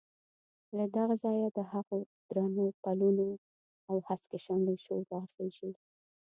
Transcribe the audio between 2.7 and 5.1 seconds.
پلونو او هسکې شملې شور